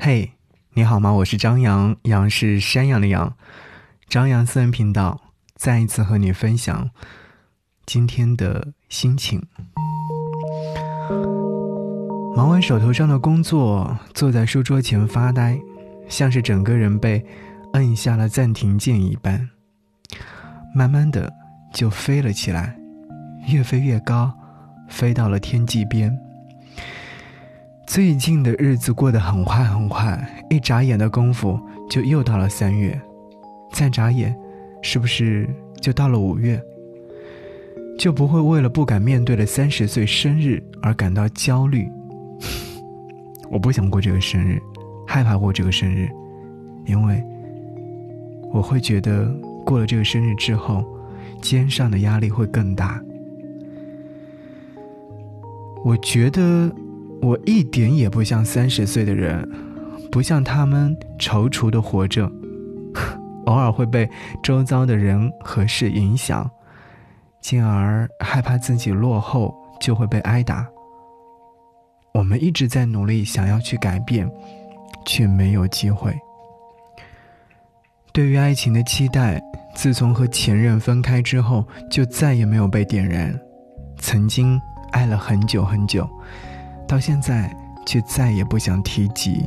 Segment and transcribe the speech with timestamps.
[0.00, 0.30] 嘿，
[0.74, 1.10] 你好吗？
[1.10, 3.34] 我是张扬，杨是山羊的羊。
[4.08, 5.20] 张扬私人频道
[5.56, 6.88] 再一次和你分享
[7.84, 9.44] 今天的心情。
[12.36, 15.58] 忙完手头上的工作，坐在书桌前发呆，
[16.08, 17.26] 像是整个人被
[17.72, 19.50] 摁下了暂停键一般。
[20.72, 21.30] 慢慢的
[21.74, 22.78] 就飞了起来，
[23.48, 24.32] 越飞越高，
[24.88, 26.16] 飞到了天际边。
[27.88, 33.00] 最近的日子过得很快很快，一眨眼的功夫就又到了三月，
[33.72, 34.36] 再眨眼，
[34.82, 35.48] 是不是
[35.80, 36.62] 就到了五月？
[37.98, 41.90] 就不会为了不敢面对的三十岁生日而感到焦虑。
[43.50, 44.60] 我不想过这个生日，
[45.06, 46.10] 害怕过这个生日，
[46.84, 47.24] 因为
[48.52, 49.24] 我会觉得
[49.64, 50.84] 过了这个生日之后，
[51.40, 53.02] 肩上的压力会更大。
[55.82, 56.70] 我觉得。
[57.20, 59.48] 我一点也不像三十岁的人，
[60.10, 62.30] 不像他们踌躇的活着，
[63.46, 64.08] 偶尔会被
[64.42, 66.48] 周遭的人和事影响，
[67.40, 70.66] 进而害怕自己落后就会被挨打。
[72.12, 74.30] 我们一直在努力想要去改变，
[75.04, 76.16] 却没有机会。
[78.12, 79.40] 对于爱情的期待，
[79.74, 83.38] 自从和前任分开之后，就再也没有被点燃。
[83.98, 84.60] 曾经
[84.92, 86.08] 爱了很久很久。
[86.88, 87.54] 到现在，
[87.86, 89.46] 却再也不想提及。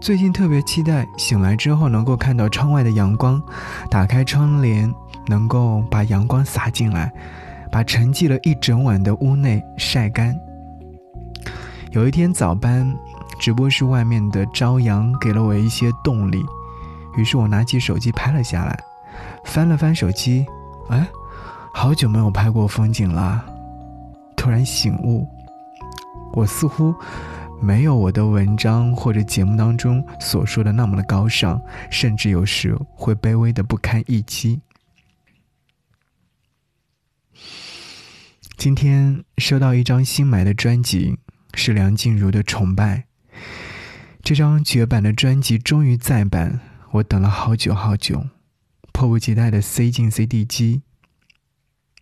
[0.00, 3.40] 最近特别期待醒来之后能够看到窗外的阳光，
[3.88, 4.92] 打开窗帘，
[5.28, 7.12] 能够把阳光洒进来，
[7.70, 10.36] 把沉寂了一整晚的屋内晒干。
[11.92, 12.92] 有一天早班，
[13.38, 16.42] 直播室外面的朝阳给了我一些动力，
[17.16, 18.76] 于是我拿起手机拍了下来，
[19.44, 20.44] 翻了翻手机，
[20.88, 21.06] 哎，
[21.72, 23.44] 好久没有拍过风景了。
[24.42, 25.24] 突然醒悟，
[26.32, 26.92] 我似乎
[27.62, 31.62] 没有我的文章或者节目当中所说的那么的高尚，
[31.92, 34.60] 甚至有时会卑微的不堪一击。
[38.56, 41.16] 今天收到一张新买的专辑，
[41.54, 42.96] 是梁静茹的《崇拜》。
[44.24, 46.58] 这张绝版的专辑终于再版，
[46.90, 48.26] 我等了好久好久，
[48.92, 50.82] 迫不及待的塞进 CD 机。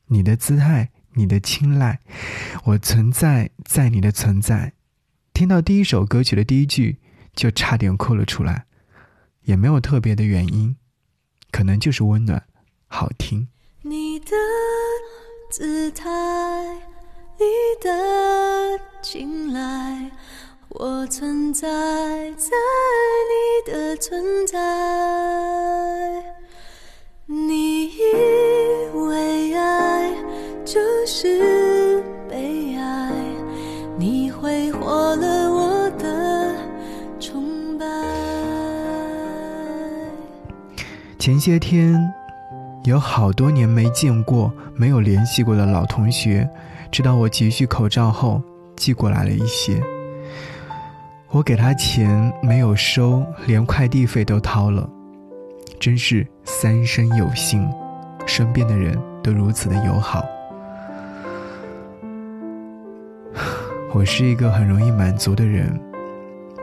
[0.07, 0.89] 你的姿态。
[1.15, 2.00] 你的青睐，
[2.65, 4.72] 我存在在你的存在。
[5.32, 6.98] 听到第一首歌曲的第一句，
[7.34, 8.66] 就差点哭了出来，
[9.43, 10.76] 也没有特别的原因，
[11.50, 12.44] 可能就是温暖，
[12.87, 13.48] 好听。
[13.82, 14.26] 你的
[15.50, 16.09] 姿态，
[17.38, 17.47] 你
[17.82, 20.10] 的青睐，
[20.69, 21.66] 我存在
[22.32, 22.50] 在
[23.31, 24.59] 你的存在。
[27.27, 27.80] 你
[41.41, 41.99] 些天，
[42.84, 46.47] 有好多年没见过、没有联系过的老同学，
[46.93, 48.43] 知道我急需口罩后，
[48.77, 49.83] 寄过来了一些。
[51.31, 54.87] 我给他钱没有收，连快递费都掏了，
[55.81, 57.67] 真是三生有幸，
[58.27, 60.22] 身边的人都如此的友好。
[63.95, 65.81] 我是一个很容易满足的人，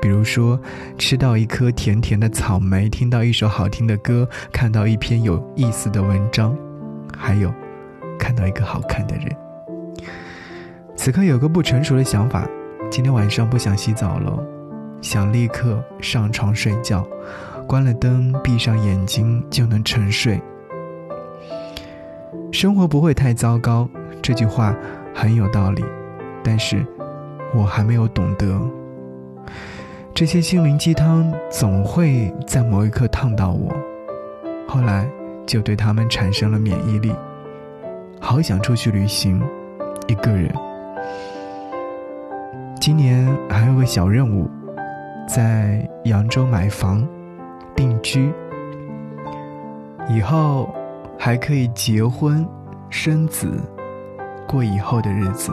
[0.02, 0.60] 比如说，
[0.98, 6.56] 吃到一颗甜甜的草莓，听到一首好听的歌，看到一篇有意思的文章，
[7.18, 7.54] 还有，
[8.18, 9.26] 看到一个好看的人。
[10.96, 12.48] 此刻有个不成熟的想法，
[12.90, 14.38] 今天晚上不想洗澡了，
[15.02, 17.06] 想立刻上床睡觉，
[17.68, 20.42] 关了灯，闭上眼睛就能沉睡。
[22.52, 23.90] 生活不会太糟糕，
[24.22, 24.76] 这句话
[25.14, 25.84] 很有道理，
[26.44, 26.86] 但是。
[27.56, 28.60] 我还没有懂得，
[30.18, 33.72] 这些心灵鸡汤总会在某一刻烫到我，
[34.68, 35.08] 后来
[35.46, 37.14] 就对他们产生了免疫力。
[38.20, 39.40] 好想出去旅行，
[40.08, 40.52] 一个人。
[42.82, 44.50] 今年还有个小任务，
[45.28, 47.08] 在扬州买房，
[47.76, 48.34] 定居，
[50.10, 50.68] 以后
[51.16, 52.44] 还可以结婚、
[52.90, 53.48] 生子，
[54.48, 55.52] 过以后的日子，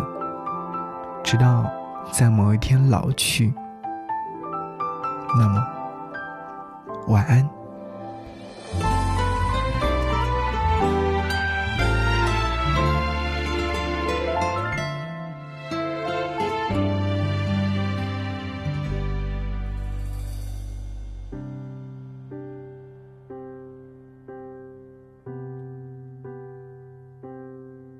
[1.22, 1.66] 直到。
[2.12, 3.52] 在某一天老去，
[5.36, 5.66] 那么
[7.08, 7.48] 晚安。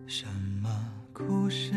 [0.07, 0.27] 什
[0.63, 0.71] 么
[1.13, 1.73] 故事？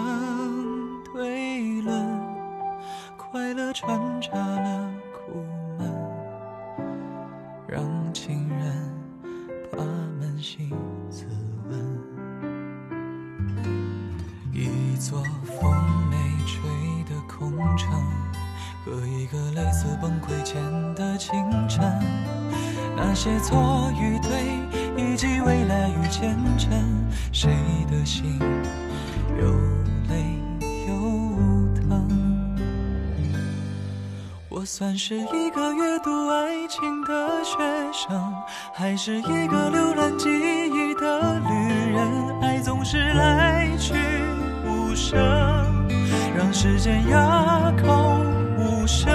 [0.00, 2.20] 相对论，
[3.18, 5.44] 快乐穿插了苦
[5.78, 5.92] 闷，
[7.68, 8.92] 让情人
[9.70, 10.70] 把扪心
[11.10, 11.26] 自
[11.68, 11.78] 问。
[14.52, 15.70] 一座风
[16.10, 16.60] 没吹
[17.04, 17.92] 的空城，
[18.84, 20.62] 和一个类似崩溃前
[20.94, 21.34] 的清
[21.68, 21.84] 晨，
[22.96, 24.58] 那些错与对，
[24.96, 26.70] 以及未来与前程，
[27.32, 27.50] 谁
[27.90, 28.38] 的心
[29.38, 29.46] 又
[34.60, 37.56] 我算是一个阅读爱情的学
[37.94, 38.34] 生，
[38.74, 42.40] 还是一个浏览记忆的旅人？
[42.42, 43.94] 爱总是来去。
[44.66, 45.18] 无声，
[46.36, 48.18] 让时间哑口
[48.58, 49.10] 无声。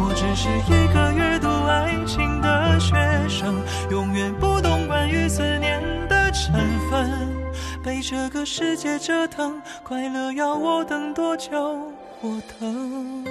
[0.00, 2.96] 我只是一个阅读爱情的学
[3.28, 3.54] 生，
[3.92, 6.52] 永远不懂关于思念的成
[6.90, 7.08] 分。
[7.80, 11.80] 被这个世界折腾，快乐要我等多久？
[12.22, 13.24] 我等。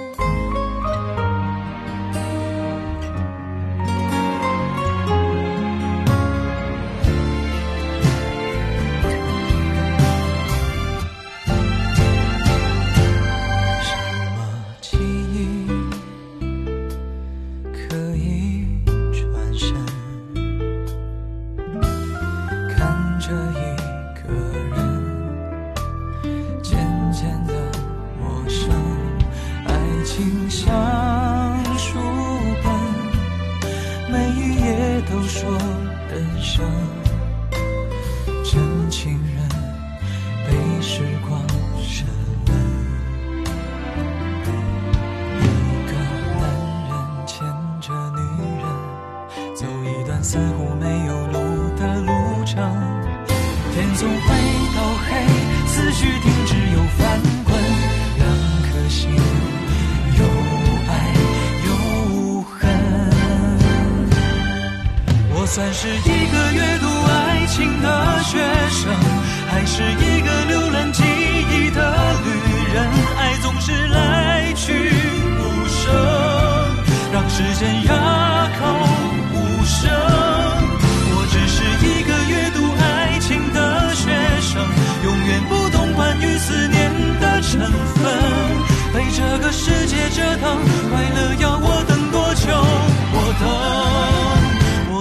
[30.16, 30.64] 情像
[31.76, 31.98] 书
[32.64, 32.72] 本，
[34.10, 35.50] 每一页都说
[36.10, 36.64] 人生，
[38.42, 39.46] 真情人
[40.46, 41.38] 被时光
[41.82, 42.06] 深
[42.46, 42.50] 温。
[45.38, 45.44] 一
[45.84, 45.92] 个
[46.40, 46.42] 男
[46.88, 46.96] 人
[47.26, 47.36] 牵
[47.82, 48.18] 着女
[48.62, 48.64] 人，
[49.54, 51.34] 走一段似乎没有路
[51.76, 52.10] 的路
[52.46, 52.56] 程。
[53.74, 54.24] 天总会
[54.74, 54.78] 到
[55.10, 55.10] 黑，
[55.66, 56.06] 思绪
[65.56, 68.36] 算是一个阅读爱情的学
[68.68, 68.92] 生，
[69.48, 71.80] 还是一个浏览记忆的
[72.26, 72.28] 旅
[72.74, 72.84] 人？
[73.16, 75.94] 爱总是来去无声，
[77.10, 78.66] 让时间哑口
[79.32, 79.88] 无声。
[81.16, 84.12] 我只是一个阅读爱情的学
[84.42, 84.60] 生，
[85.04, 87.58] 永远不懂关于思念的成
[87.94, 88.12] 分。
[88.92, 90.60] 被这个世界折腾，
[90.90, 92.52] 快乐要我等多久？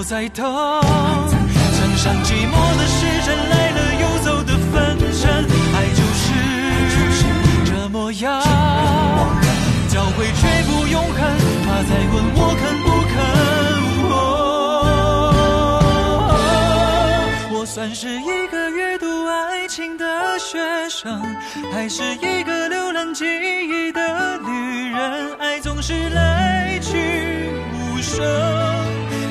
[0.08, 0.46] 在等。
[0.46, 5.12] 墙上寂寞的时针来了又走的分针，
[5.74, 6.24] 爱就是
[7.66, 8.42] 这模样，
[9.90, 11.18] 交会却不永恒。
[11.66, 13.16] 他在问我肯不肯？
[17.58, 21.20] 我算是一个阅读爱情的学生，
[21.74, 25.36] 还是一个浏览记忆的旅人？
[25.40, 28.24] 爱总是来去无声，